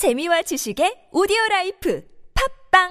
[0.00, 2.00] 재미와 지식의 오디오 라이프
[2.70, 2.88] 팟빵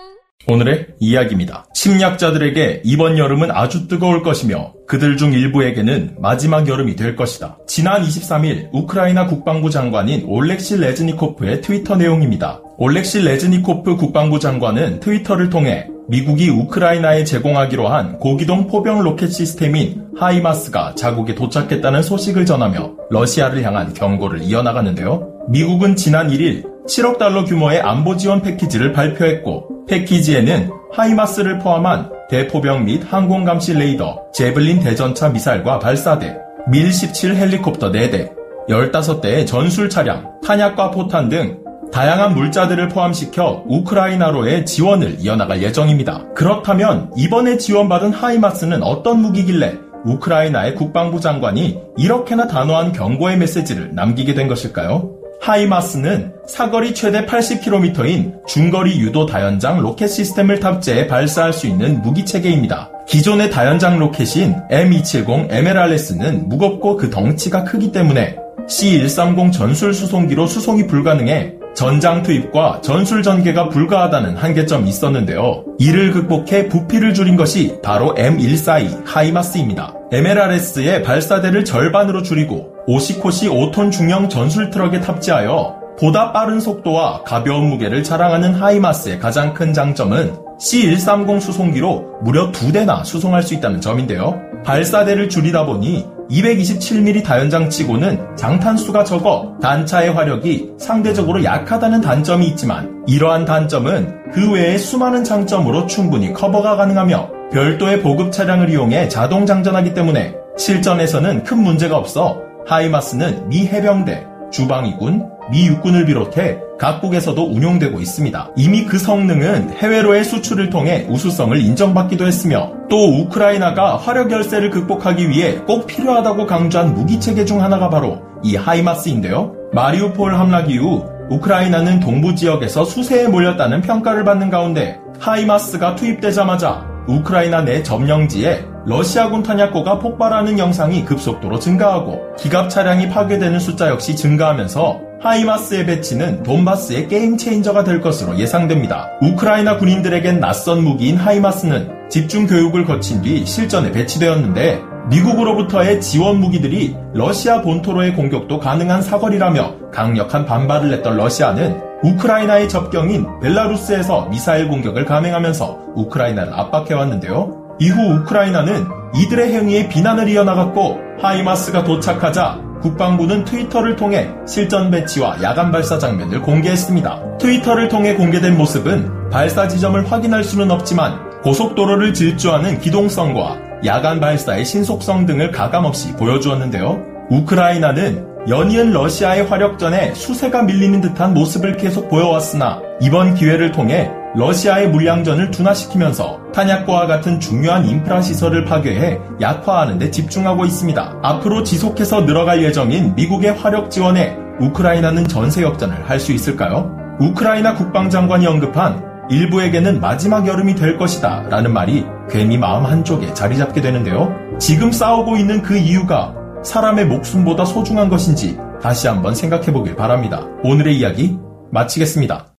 [0.48, 1.66] 오늘의 이야기입니다.
[1.74, 7.58] 침략자들에게 이번 여름은 아주 뜨거울 것이며 그들 중 일부에게는 마지막 여름이 될 것이다.
[7.66, 12.62] 지난 23일 우크라이나 국방부 장관인 올렉시 레즈니코프의 트위터 내용입니다.
[12.78, 20.94] 올렉시 레즈니코프 국방부 장관은 트위터를 통해 미국이 우크라이나에 제공하기로 한 고기동 포병 로켓 시스템인 하이마스가
[20.94, 25.48] 자국에 도착했다는 소식을 전하며 러시아를 향한 경고를 이어나가는데요.
[25.50, 33.04] 미국은 지난 1일 7억 달러 규모의 안보 지원 패키지를 발표했고 패키지에는 하이마스를 포함한 대포병 및
[33.08, 36.38] 항공 감시 레이더, 제블린 대전차 미사일과 발사대,
[36.72, 38.32] 밀17 헬리콥터 4대,
[38.68, 41.60] 15대의 전술 차량, 탄약과 포탄 등
[41.92, 46.26] 다양한 물자들을 포함시켜 우크라이나로의 지원을 이어나갈 예정입니다.
[46.36, 54.48] 그렇다면 이번에 지원받은 하이마스는 어떤 무기길래 우크라이나의 국방부 장관이 이렇게나 단호한 경고의 메시지를 남기게 된
[54.48, 55.19] 것일까요?
[55.42, 62.92] 하이마스는 사거리 최대 80km인 중거리 유도 다연장 로켓 시스템을 탑재해 발사할 수 있는 무기 체계입니다.
[63.08, 68.36] 기존의 다연장 로켓인 M270 MLRS는 무겁고 그 덩치가 크기 때문에
[68.68, 75.64] C-130 전술 수송기로 수송이 불가능해 전장 투입과 전술 전개가 불가하다는 한계점이 있었는데요.
[75.78, 79.94] 이를 극복해 부피를 줄인 것이 바로 M142 하이마스입니다.
[80.12, 88.04] MLRS의 발사대를 절반으로 줄이고 오시코시 5톤 중형 전술 트럭에 탑재하여 보다 빠른 속도와 가벼운 무게를
[88.04, 94.38] 자랑하는 하이마스의 가장 큰 장점은 C130 수송기로 무려 두 대나 수송할 수 있다는 점인데요.
[94.66, 104.32] 발사대를 줄이다 보니 227mm 다연장치고는 장탄수가 적어 단차의 화력이 상대적으로 약하다는 단점이 있지만 이러한 단점은
[104.32, 111.44] 그 외에 수많은 장점으로 충분히 커버가 가능하며 별도의 보급 차량을 이용해 자동 장전하기 때문에 실전에서는
[111.44, 118.52] 큰 문제가 없어 하이마스는 미 해병대, 주방위군, 미 육군을 비롯해 각국에서도 운용되고 있습니다.
[118.56, 125.56] 이미 그 성능은 해외로의 수출을 통해 우수성을 인정받기도 했으며 또 우크라이나가 화력 열세를 극복하기 위해
[125.68, 129.54] 꼭 필요하다고 강조한 무기 체계 중 하나가 바로 이 하이마스인데요.
[129.74, 137.84] 마리우폴 함락 이후 우크라이나는 동부 지역에서 수세에 몰렸다는 평가를 받는 가운데 하이마스가 투입되자마자 우크라이나 내
[137.84, 146.44] 점령지에 러시아군 탄약고가 폭발하는 영상이 급속도로 증가하고 기갑 차량이 파괴되는 숫자 역시 증가하면서 하이마스의 배치는
[146.44, 149.10] 돈바스의 game changer가 될 것으로 예상됩니다.
[149.22, 157.62] 우크라이나 군인들에겐 낯선 무기인 하이마스는 집중 교육을 거친 뒤 실전에 배치되었는데 미국으로부터의 지원 무기들이 러시아
[157.62, 166.54] 본토로의 공격도 가능한 사거리라며 강력한 반발을 냈던 러시아는 우크라이나의 접경인 벨라루스에서 미사일 공격을 감행하면서 우크라이나를
[166.54, 167.76] 압박해왔는데요.
[167.80, 175.98] 이후 우크라이나는 이들의 행위에 비난을 이어나갔고 하이마스가 도착하자 국방부는 트위터를 통해 실전 배치와 야간 발사
[175.98, 177.38] 장면을 공개했습니다.
[177.40, 185.26] 트위터를 통해 공개된 모습은 발사 지점을 확인할 수는 없지만 고속도로를 질주하는 기동성과 야간 발사의 신속성
[185.26, 187.02] 등을 가감없이 보여주었는데요.
[187.30, 195.52] 우크라이나는 연이은 러시아의 화력전에 수세가 밀리는 듯한 모습을 계속 보여왔으나 이번 기회를 통해 러시아의 물량전을
[195.52, 201.20] 둔화시키면서 탄약고와 같은 중요한 인프라 시설을 파괴해 약화하는 데 집중하고 있습니다.
[201.24, 206.96] 앞으로 지속해서 늘어갈 예정인 미국의 화력 지원에 우크라이나는 전세 역전을 할 수 있을까요?
[207.20, 213.82] 우크라이나 국방장관이 언급한 일부에게는 마지막 여름이 될 것이다 라는 말이 괜히 마음 한쪽에 자리 잡게
[213.82, 214.34] 되는데요.
[214.60, 220.46] 지금 싸우고 있는 그 이유가 사람의 목숨보다 소중한 것인지 다시 한번 생각해 보길 바랍니다.
[220.64, 221.38] 오늘의 이야기
[221.72, 222.59] 마치겠습니다.